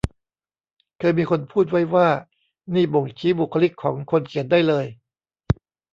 [0.99, 2.07] เคยมีคนพูดไว้ว่า
[2.73, 4.85] นี่บ่งชี้บุคลิกของคนเขียนได้เลย